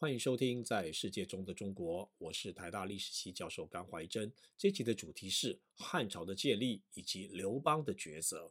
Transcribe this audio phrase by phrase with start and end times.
[0.00, 4.32] 欢迎收听《在世界中的中国》，我是台大历史系教授甘怀真。
[4.56, 8.50] 这集的主题是汉朝的建立以及刘邦的抉择。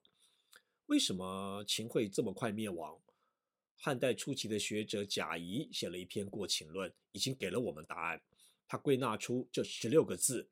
[0.85, 3.01] 为什么秦会这么快灭亡？
[3.75, 8.21] 汉代初期的学者贾谊写了一篇《过秦论》，已经给了我们答案。
[8.67, 10.51] 他归纳出这十六个字：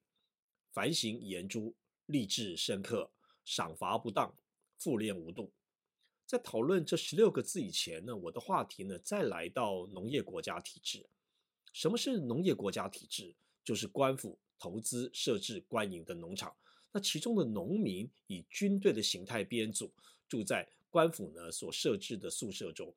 [0.73, 1.75] 反省严诸，
[2.07, 3.11] 吏治深刻，
[3.45, 4.35] 赏罚不当，
[4.79, 5.53] 复练无度。
[6.27, 11.07] 在讨论这十六个字以前呢，我的话题呢，再来到农业国家体制。
[11.71, 13.33] 什么是农业国家体制？
[13.63, 16.53] 就是官府投资设置官营的农场，
[16.91, 19.93] 那其中的农民以军队的形态编组，
[20.27, 22.93] 住在官府呢所设置的宿舍中。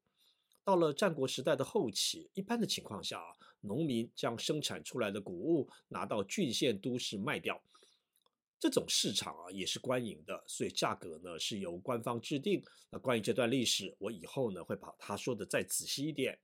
[0.65, 7.63] 到了战国时代的后期，一般的情况下啊，农民将生产出来的谷物拿到郡县都市卖掉。
[8.61, 12.63] 这种市场啊，也是官营的，所以价格呢是由官方制定。
[12.91, 16.39] 那关于这段历史，我以后呢会把它说的再仔细一点。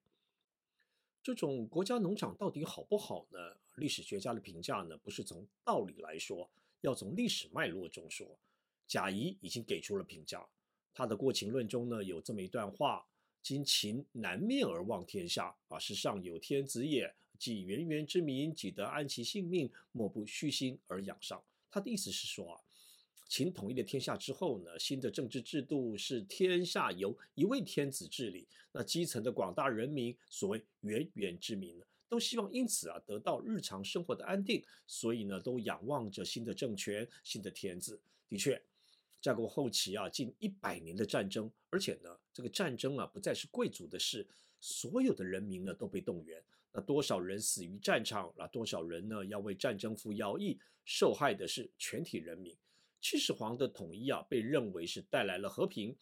[1.22, 3.38] 这种国家农场到底好不好呢？
[3.74, 6.50] 历史学家的评价呢，不是从道理来说，
[6.80, 8.26] 要从历史脉络中说。
[8.88, 10.46] 贾谊已经给出了评价，
[10.94, 13.04] 他的《过秦论》中呢有这么一段话
[13.42, 17.14] ：“今秦南面而望天下啊，是上有天子也。
[17.36, 21.42] 既源源之民，己得安其性命，莫不虚心而仰上。”
[21.76, 22.60] 他的意思是说啊，
[23.28, 28.48] 秦统一了天下之后呢，新的政治制度是天下由一位天子治理。
[28.72, 38.00] 那基层的广大人民，所谓源源之民呢，都希望因此啊得到日常生活的安定，所以呢都仰望着新的政权、新的天子。
[38.26, 38.58] 的确，
[39.20, 44.26] 战国后期啊，近一百年的战争，而且呢这个战争啊不再是贵族的事，
[44.62, 46.42] 所有的人民呢都被动员。
[46.76, 48.30] 那多少人死于战场？
[48.36, 50.58] 那多少人呢要为战争服徭役？
[50.84, 52.54] 受害的是全体人民。
[53.00, 55.96] 秦始皇的统一啊，被认为是带来了和平。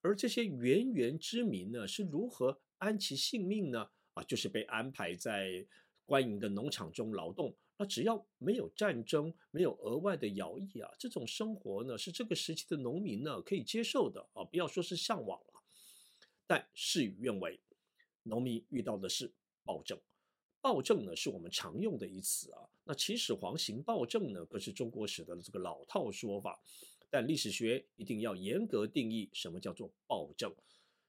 [0.00, 3.90] 而这些源源之民呢，是如何安其性命呢？
[4.14, 5.66] 啊，就是被安排在
[6.06, 7.52] 官营的农场中劳动。
[7.76, 15.62] 那只要没有战争，没有额外的徭役啊，这种生活呢，是这个时期的农民呢可以接受的啊，不要说是向往了。
[16.46, 17.58] 但事与愿违，
[18.22, 19.98] 农民遇到的是暴政。
[20.60, 22.58] 暴政呢，是我们常用的一词啊。
[22.84, 26.60] 那秦始皇行暴政呢，可是中国史的这个老套说法。
[27.12, 30.54] 但历史学一定要严格定义什么叫做暴政。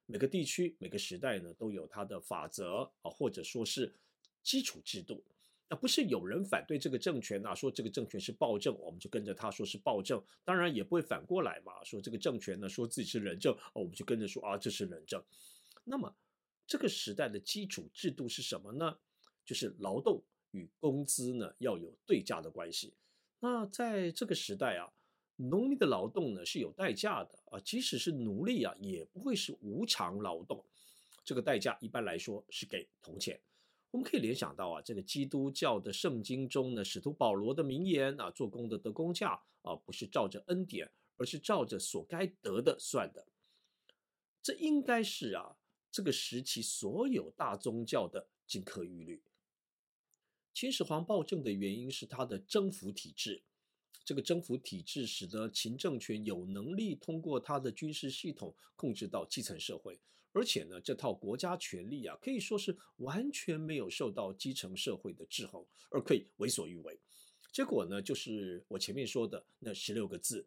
[0.07, 3.93] 每个地区、每个时代呢，都有它的法则啊，或者说是
[4.41, 5.23] 基础制度。
[5.69, 10.21] 那不是有人反对这个政权啊，说这个政权是暴政，我们就跟着他说是暴政。
[10.43, 15.23] 当然也不会反过来嘛，说这个政权呢，说自己是仁政，我们就跟着说啊，这是仁政。
[15.83, 16.13] 那么
[16.65, 18.97] 这个时代的基础制度是什么呢？
[19.45, 20.21] 就是劳动
[20.51, 22.93] 与工资呢要有对价的关系。
[23.39, 24.91] 那在这个时代啊，
[25.35, 30.63] 农民的劳动呢是有代价的啊，即使是奴隶啊，也不会是无偿劳动。
[31.23, 33.39] 这个代价一般来说是给铜钱。
[33.89, 43.27] 我们可以联想到啊，这个基督教的圣经中呢，使徒保罗的名言啊，做工的得工价啊，不是照着恩典，而是照着所该得的算的。
[44.41, 45.57] 这应该是啊，
[45.91, 49.21] 这个时期所有大宗教的金科玉律。
[50.53, 53.41] 秦始皇暴政的原因是他的征服体制，
[54.03, 59.99] 这个征服体制使得秦政权有能力通过他的军事系统控制到基层社会，
[60.33, 66.99] 而且呢，这套国家权力啊，可以说是完全没有受到基层社会的制衡，而可以为所欲为。
[67.53, 70.45] 结果呢，就是我前面说的那十六个字，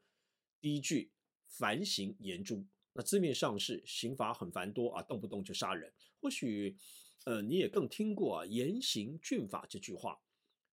[0.60, 1.10] 第一句
[1.47, 6.76] 反省严诛，那字面上是刑罚很繁多啊，动不动就杀人，或许。
[7.24, 10.20] 呃，你也更听过啊“严刑峻法”这句话，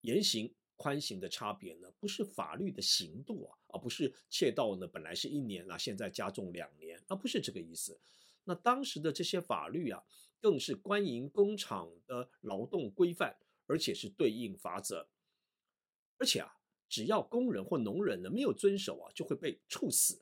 [0.01, 7.97] 严刑宽刑的差别呢，不是法律的刑度啊，而不是窃盗呢本来是一年啊，现在加重两年，而不是这个意思。
[8.44, 10.03] 那当时的这些法律啊，
[10.41, 15.07] 更是官营工厂的劳动规范，而且是对应法则。
[16.17, 16.59] 而且啊，
[16.90, 20.22] 只要工人或农人呢没有遵守啊，就会被处死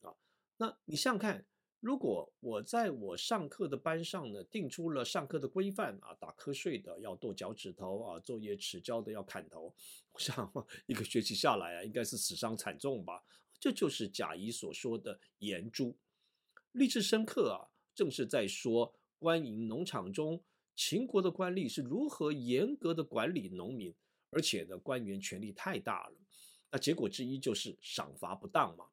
[0.00, 0.16] 啊。
[0.56, 1.46] 那你想想看。
[1.80, 9.74] 如果我在我上课的班上呢，定出了上课的规范啊，打瞌睡的要剁脚趾头啊，作业迟交的要砍头，
[10.12, 10.52] 我想
[10.86, 13.22] 一个学期下来啊，应该是死伤惨重吧。
[13.60, 15.96] 这就是贾谊所说的严诸，
[16.72, 20.42] 吏治深刻啊，正是在说官营农场中
[20.74, 23.94] 秦国的官吏是如何严格的管理农民，
[24.30, 26.16] 而且呢，官员权力太大了，
[26.70, 28.86] 那结果之一就是赏罚不当嘛，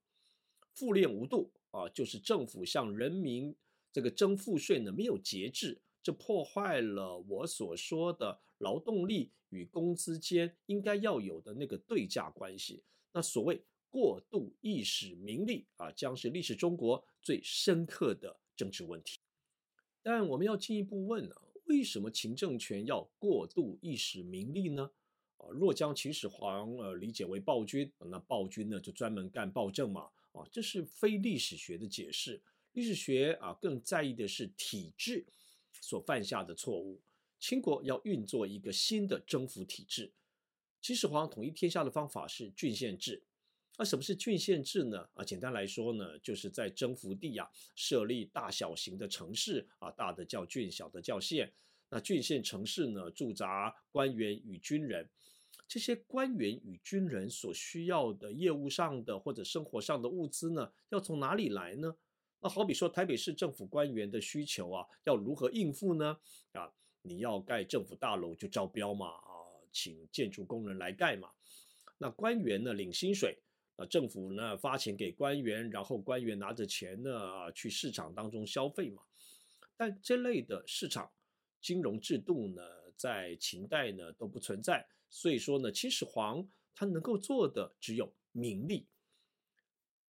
[0.74, 1.52] 赋练无度。
[1.74, 3.54] 啊，就是政府向人民
[3.92, 12.84] 这个征赋税呢，没有节制，这破坏了我所说的劳动力与工资间应该要有的那个对价关系。
[13.12, 19.20] 那所谓过度意使民利啊，将是历史中国最深刻的政治问题。
[20.04, 24.92] 但我们要进一步问啊，为什么秦政权要过度意识名利呢？
[25.38, 30.10] 啊，若将秦始皇呃理解为暴君，那暴君呢就专门干暴政嘛。
[30.34, 32.42] 啊，这是非历史学的解释。
[32.74, 35.26] 历史学啊更在意的是体制
[35.80, 37.02] 所犯下的错误。
[37.40, 40.12] 秦国要运作一个新的征服体制，
[40.82, 43.24] 秦始皇统一天下的方法是郡县制。
[43.78, 45.10] 那什么是郡县制呢？
[45.14, 51.52] 啊，简单来说呢，就是在征服地啊设立大小型的城市啊，大的叫郡，小的叫县。
[51.90, 55.10] 那郡县城市呢，驻扎官员与军人。
[55.74, 61.96] 这些官员与军人所需要的业务上的或者生活上的物资呢，要从哪里来呢？
[62.40, 66.16] 那好比说台北市政府官员的需求啊，要如何应付呢？
[66.52, 66.72] 啊，
[67.02, 69.34] 你要盖政府大楼就招标嘛，啊，
[69.72, 71.32] 请建筑工人来盖嘛。
[71.98, 73.40] 那官员呢，领薪水。
[73.78, 79.02] 啊，政府呢发钱给官员，然后官员拿着钱呢啊去市场当中消费嘛。
[79.76, 81.10] 但这类的市场
[81.60, 82.62] 金融制度呢，
[82.96, 88.88] 在秦代呢都不存在，所以说呢，秦始皇他能够做的只有名利，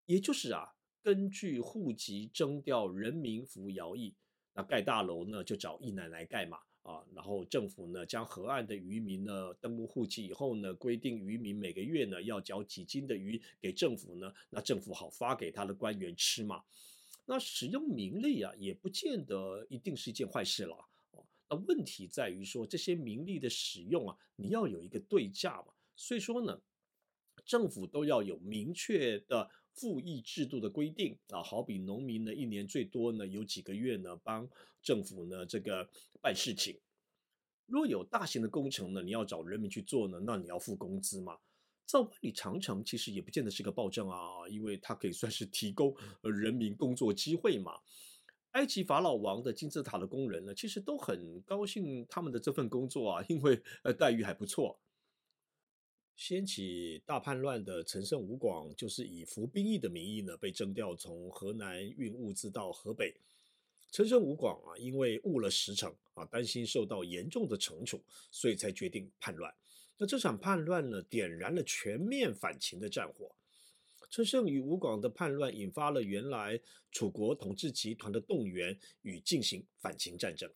[0.07, 0.73] 也就是啊，
[1.03, 4.15] 根据户籍征调人民服徭役，
[4.53, 6.57] 那盖大楼呢就找役男来盖嘛。
[6.81, 16.63] 啊，然后政府呢将河岸的渔民呢登录户籍以后呢，规定渔民每个月呢要缴几斤的鱼给政府呢，那政府好发给他的官员吃嘛。
[17.25, 20.87] 那使用名利啊，也不见得一定是一件坏事了。
[21.49, 25.73] 那问题在于说这些名利的使用啊，你要有一个对价嘛。
[25.95, 26.59] 所以说呢，
[27.45, 34.49] 政府都要有明确的赋役制度的规定啊，好比农民呢一年最多呢有几个月呢帮
[34.81, 35.89] 政府呢这个
[36.21, 36.79] 办事情。
[37.67, 41.37] 若有大型的工程呢，你要找人民去做呢，那你要付工资嘛。
[41.85, 47.79] 造万里长城其实也不见得是个暴政啊，因为它可以算是提供 人民工作机会嘛。
[48.55, 54.79] 埃及法老王的金字塔的工人呢，其实都很高兴他们的这份工作啊，因为呃待遇还不错。
[56.15, 63.13] 掀起大叛乱的陈胜吴广，就是以服兵役的名义呢，被征调从河南运物资到河北。
[63.91, 69.53] 陈胜吴广啊，因为误了时辰啊，担心受到严重的惩处，所以才决定叛乱。
[69.97, 73.34] 那这场叛乱呢，点燃了全面反秦的战火。
[74.15, 76.57] 陈胜与吴广的叛乱，引发了原来
[76.89, 80.49] 楚国统治集团的动员与进行反秦战争。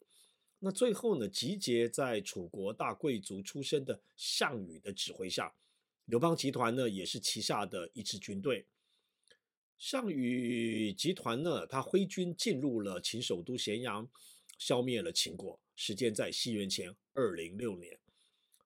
[0.60, 5.54] 那最后呢，集结在楚国大贵族出身的项羽的指挥下，
[6.06, 8.66] 刘邦集团呢，也是旗下的一支军队。
[9.78, 14.10] 项羽集团呢，他挥军进入了秦首都咸阳，
[14.58, 15.60] 消灭了秦国。
[15.76, 17.99] 时间在西元前二零六年，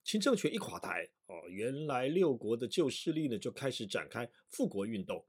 [0.03, 5.25] 秦政权一垮台，哦，原来六国的旧势力呢就开始展开复国运动。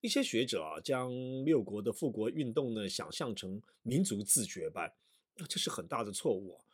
[0.00, 1.10] 一些学者啊，将
[1.44, 4.92] 六国的复国运动呢想象成民族自决般，
[5.36, 6.64] 那这是很大的错误啊。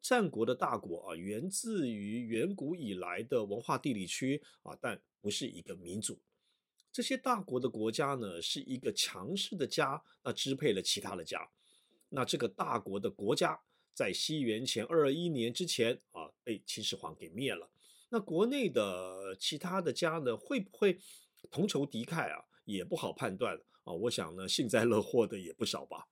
[0.00, 6.20] 战国的大国啊，源自于远古以来的文化地理区啊，但不是一个民族。
[6.92, 11.48] 这些大国的国家呢，是一个强势的家，那支配了其他的家。
[12.10, 13.58] 那这个大国的国家，
[13.96, 17.70] 在西元前二二一年之前啊，被秦始皇给灭了。
[18.10, 20.98] 那国内的其他的家呢，会不会
[21.50, 22.44] 同仇敌忾啊？
[22.66, 23.94] 也不好判断啊。
[23.94, 26.08] 我想呢，幸灾乐祸的也不少吧。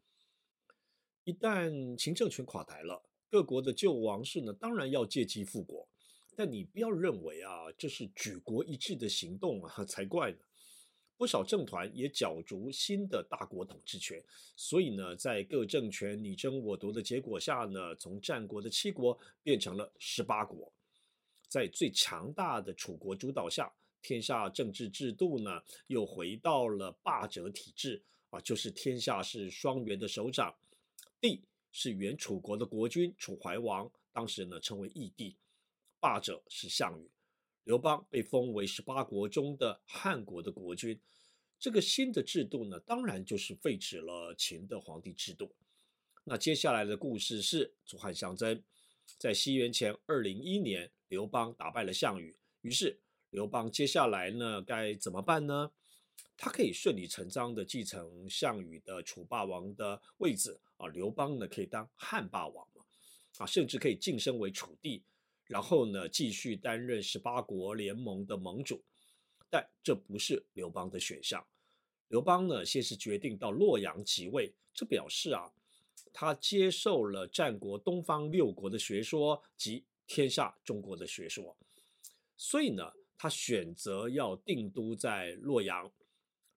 [1.25, 5.87] 一旦秦政权垮台了，各国的旧王室呢，当然要借机复国。
[6.35, 10.38] 但你不要认为啊，这是举国一致的行动啊，才怪呢。
[11.16, 14.23] 不少政团也角逐新的大国统治权，
[14.56, 20.73] 所以呢，在各政权你争我夺的结果下呢，从战国的七国变成了十八国。
[21.49, 30.52] 在最强大的楚国主导下，天下政治制度呢又回到了霸者体制啊，就是天下是双元的首长，
[31.21, 31.40] 帝
[31.71, 35.37] 是原楚国的国君楚怀王，当时呢称为义帝，
[36.00, 37.09] 霸者是项羽。
[37.64, 41.00] 刘邦被封为十八国中的汉国的国君，
[41.59, 45.54] 这个新的制度呢，当然就是废止了秦的皇帝制度。
[46.25, 48.62] 那接下来的故事是楚汉相争，
[49.18, 55.73] 在西元前二零一年，刘邦打败了项羽，于是刘邦接下来呢该怎么办呢？
[56.37, 62.85] 他可以顺理成章的继承项羽的楚霸王的位置啊，刘邦呢可以当汉霸王嘛，
[63.38, 65.02] 啊，甚至可以晋升为楚帝。
[65.54, 68.82] 然后呢，继续担任十八国联盟的盟主，
[69.49, 71.46] 但这不是刘邦的选项。
[72.08, 75.52] 刘邦呢，先是决定到洛阳即位，这表示啊，
[76.12, 81.56] 他接受了战国东方六国的学说及天下中国的学说，
[82.37, 85.88] 所以呢，他选择要定都在洛阳。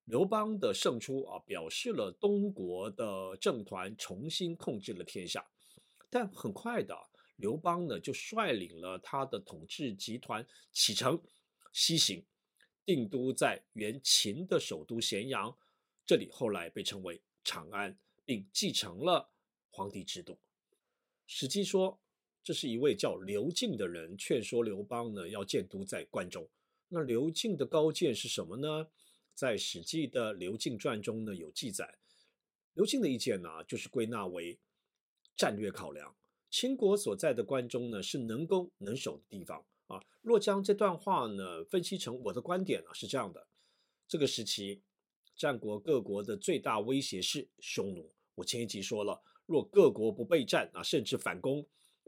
[0.05, 5.45] 刘邦的胜出啊，表示了东国的政团重新控制了天下。
[6.09, 6.97] 但很快的，
[7.37, 11.19] 刘邦呢就率领了他的统治集团启程
[11.71, 12.23] 西行，
[12.85, 15.57] 定都在原秦的首都咸阳，
[16.05, 19.29] 这里后来被称为长安，并继承了
[19.69, 20.37] 皇帝制度。
[21.25, 21.99] 史记说，
[22.43, 26.47] 这是一位叫刘敬的人劝说刘邦呢要建都在关中。
[26.87, 28.89] 那刘敬的高见是什么呢？
[29.35, 31.97] 在《史记》的《刘敬传》中呢有记载，
[32.73, 34.57] 刘敬的意见呢就是归纳为
[35.35, 36.15] 战略考量。
[36.59, 40.01] 秦国所在的关中呢是能攻能守的地方啊。
[40.23, 43.47] 若将这段话呢分析成我的观点呢是这样的：
[44.07, 44.81] 这个时期，
[45.35, 48.11] 战国各国的最大威胁是匈奴。
[48.33, 51.63] 我前一集说了，若各国不备战啊，甚至反攻，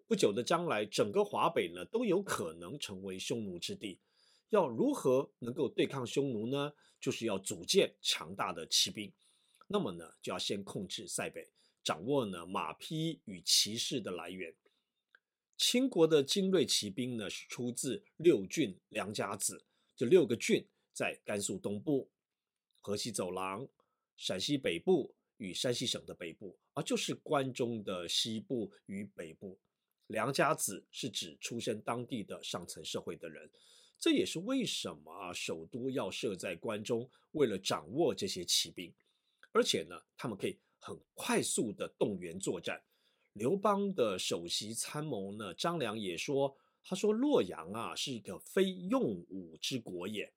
[0.07, 3.99] 不久的将来，整个华北呢都有可能成为匈奴之地。
[4.49, 6.73] 要如何能够对抗匈奴呢？
[6.99, 9.13] 就是要组建强大的骑兵。
[9.67, 11.47] 那么呢，就要先控制塞北，
[11.83, 14.53] 掌握呢马匹与骑士的来源。
[15.57, 22.09] 秦国的精锐骑兵呢，是出自六郡良家子，这六个郡在甘肃东部、
[22.79, 23.67] 河西走廊、
[24.15, 29.59] 陕西北部与山西省的北部，而就是关中的西部与北部。
[30.07, 33.49] 良家子是指出身当地的上层社会的人。
[33.99, 38.93] 这也是为什么啊，首都要设在关中，为了掌握这些骑兵，
[39.51, 42.81] 而且呢，他们可以很快速的动员作战。
[43.33, 50.33] 刘邦的首席参谋呢，张良也说，他说洛阳啊是一个非用武之国也。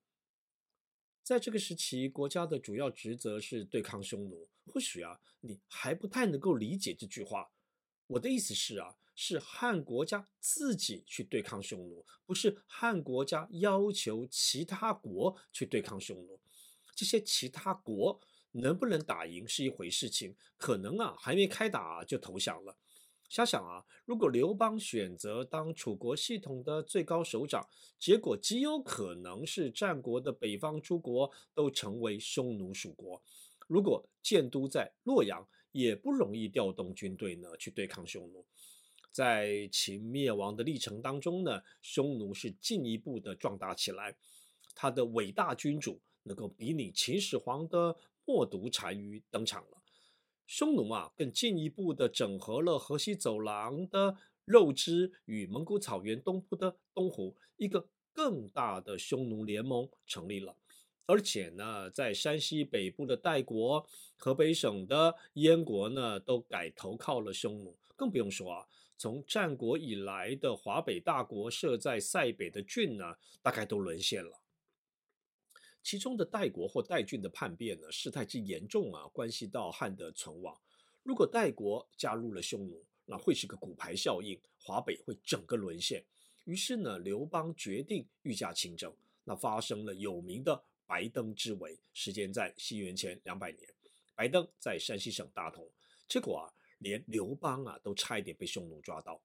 [1.23, 4.47] 在这个时期，国家的主要职责是对抗匈奴。
[4.67, 7.51] 或许啊，你还不太能够理解这句话。
[8.07, 8.95] 我的意思是啊。
[9.15, 16.39] 是汉国家自己去对抗匈奴，不是汉国家要求其他国去对抗匈奴。
[16.95, 18.19] 这些其他国
[18.53, 22.75] 能不能打赢是一回事情，可能啊还没开打就投降了。
[23.29, 27.67] 想想啊，如果刘邦选择当楚国系统的最高首长，
[27.97, 33.21] 结果极有可能是战国的北方诸国都成为匈奴属国。
[33.67, 38.45] 如果建都在洛阳，也不容易调动军队呢去对抗匈奴。
[39.11, 44.15] 在秦灭亡的历程当中呢，匈奴是进一步的壮大起来，
[44.75, 49.77] 他的伟大君主能够比拟秦始皇的冒顿单于登场了。
[50.45, 60.55] 匈奴啊，更进一步的整合了河西走廊的肉支与蒙古草原东部的东胡，一个更大的匈奴联盟成立了。
[61.05, 68.67] 而且呢，在山西北部的代国、河北省的燕国呢，都改投靠了匈奴，更不用说啊。
[68.97, 74.42] 从战国以来的华北大国设在塞北的郡呢，大概都沦陷了。
[75.83, 80.57] 其中的代国或代郡的叛变呢，事态之严重啊，关系到汉的存亡。
[81.03, 86.03] 如果代国加入了匈奴，那会是个骨牌效应，华北会整个沦陷。
[86.45, 88.91] 于是呢，刘邦决定御驾亲征，
[89.23, 93.61] 那发生了有名的白登之围，时间在西元前两百年。
[94.15, 95.69] 白登在山西省大同，
[96.07, 96.53] 结果啊。
[96.79, 99.21] 连刘邦啊都差一点被匈奴抓到。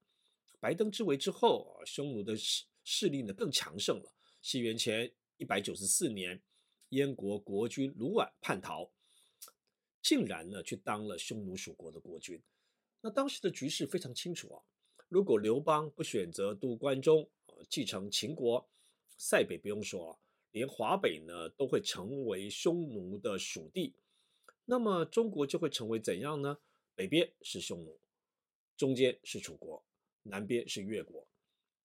[0.61, 4.09] 白登之围之后，匈奴的势势力呢更强盛了。
[4.41, 6.41] 西元前一百九十四年，
[6.89, 8.89] 燕国国君卢绾叛逃，
[10.01, 12.41] 竟然呢去当了匈奴属国的国君。
[13.01, 14.61] 那当时的局势非常清楚啊，
[15.07, 17.29] 如果刘邦不选择都关中，
[17.69, 18.69] 继承秦国，
[19.17, 20.19] 塞北不用说，
[20.51, 23.95] 连华北呢都会成为匈奴的属地。
[24.65, 26.59] 那么中国就会成为怎样呢？
[26.95, 27.97] 北边是匈奴，
[28.75, 29.85] 中间是楚国，
[30.23, 31.28] 南边是越国。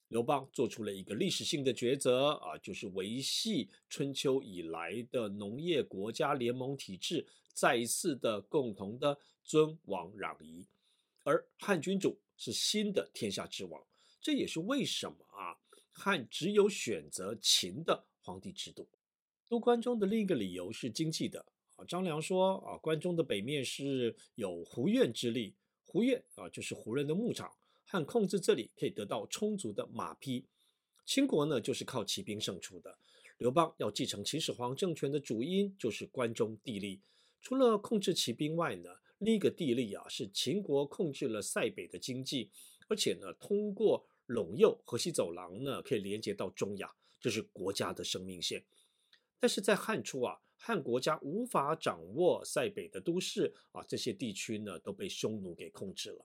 [0.08, 10.64] 刘邦做出了一个历史性的抉择啊，就是维系春秋以来的农业国家联盟体制，再一次的共同的尊王攘夷。
[11.22, 13.82] 而汉君主是新的天下之王，
[14.20, 15.56] 这也是为什么啊，
[15.90, 18.86] 汉只有选择秦的皇帝制度。
[19.48, 21.44] 都关中的另一个理由是经济的。
[21.76, 27.52] 啊，张良说啊，关中的北面是有胡苑之力，胡苑啊就是胡人的牧场，
[27.94, 30.44] 汉控制这里可以得到充足的马匹。
[31.06, 32.98] 秦国呢就是靠骑兵胜出的。
[33.38, 37.00] 刘邦要继承秦始皇政权的主因就是关中地利，
[37.40, 42.50] 除了控制骑兵外呢，另一个地利啊是秦国控制了塞北的经济，
[42.88, 48.64] 而且呢通过陇右河西走廊呢可以连接到中亚，这是国家的生命线。
[49.38, 50.40] 但是在汉初啊。
[50.56, 56.24] 汉国家无法掌握塞北的都市啊，这些地区呢都被匈奴给控制了。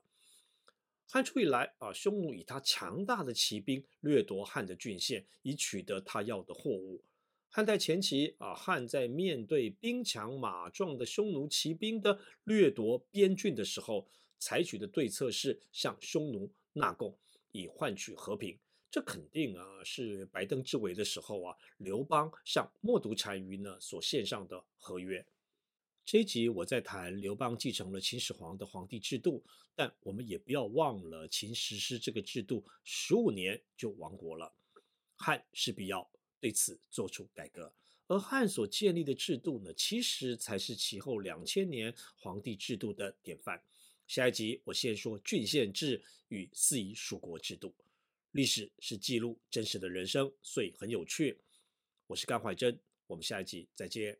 [1.12, 7.02] 汉初以来啊，匈奴以他强大的骑兵掠夺汉的郡县，以取得他要的货物。
[7.48, 14.06] 汉代前期啊，汉在面对兵强马壮的匈奴骑兵的掠夺边郡的时候，
[14.38, 17.18] 采取的对策是向匈奴纳贡，
[17.50, 18.56] 以换取和平。
[18.88, 25.26] 这肯定啊是白登之围的时候啊，刘邦向冒顿单于呢所献上的合约。
[26.04, 29.44] 这一集我在谈刘邦继承了秦始皇的皇帝制度，
[29.76, 34.52] 但我们也不要忘了秦实施这个制度十五年就亡国了，
[35.14, 37.72] 汉势必要对此做出改革。
[38.08, 43.62] 而汉所建立的制度呢，其实才是其后两千年皇帝制度的典范。
[44.08, 47.72] 下一集我先说郡县制与四夷属国制度。
[48.32, 51.40] 历史是记录真实的人生，所以很有趣。
[52.08, 54.18] 我是甘怀真，我们下一集再见。